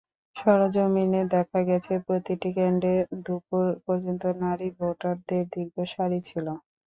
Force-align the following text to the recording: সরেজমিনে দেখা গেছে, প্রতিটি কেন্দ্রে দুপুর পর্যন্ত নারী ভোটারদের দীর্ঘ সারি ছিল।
সরেজমিনে 0.35 1.21
দেখা 1.33 1.59
গেছে, 1.69 1.93
প্রতিটি 2.05 2.49
কেন্দ্রে 2.57 2.93
দুপুর 3.25 3.65
পর্যন্ত 3.85 4.23
নারী 4.41 4.67
ভোটারদের 4.77 5.43
দীর্ঘ 5.53 5.75
সারি 5.93 6.19
ছিল। 6.27 6.47